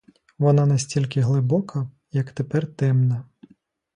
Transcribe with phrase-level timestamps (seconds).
[0.39, 3.25] Вона настільки глибока, як тепер темна.